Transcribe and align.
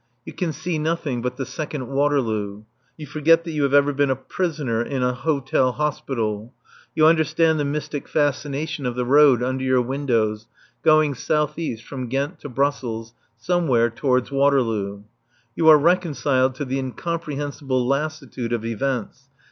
You 0.25 0.33
can 0.33 0.51
see 0.51 0.79
nothing 0.79 1.21
but 1.21 1.37
the 1.37 1.45
second 1.45 1.87
Waterloo. 1.87 2.63
You 2.97 3.05
forget 3.05 3.43
that 3.43 3.51
you 3.51 3.61
have 3.61 3.73
ever 3.75 3.93
been 3.93 4.09
a 4.09 4.15
prisoner 4.15 4.81
in 4.81 5.03
an 5.03 5.13
Hotel 5.13 5.73
Hospital. 5.73 6.51
You 6.95 7.05
understand 7.05 7.59
the 7.59 7.65
mystic 7.65 8.07
fascination 8.07 8.87
of 8.87 8.95
the 8.95 9.05
road 9.05 9.43
under 9.43 9.63
your 9.63 9.83
windows, 9.83 10.47
going 10.81 11.13
south 11.13 11.59
east 11.59 11.83
from 11.83 12.07
Ghent 12.07 12.39
to 12.39 12.49
Brussels, 12.49 13.13
somewhere 13.37 13.91
towards 13.91 14.31
Waterloo. 14.31 15.03
You 15.55 15.69
are 15.69 15.77
reconciled 15.77 16.55
to 16.55 16.65
the 16.65 16.79
incomprehensible 16.79 17.85
lassitude 17.87 18.53
of 18.53 18.65
events. 18.65 19.29